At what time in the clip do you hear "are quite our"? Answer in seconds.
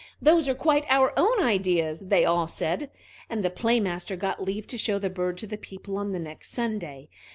0.49-1.13